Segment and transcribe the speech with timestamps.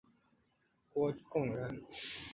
[0.93, 1.83] 郭躬人。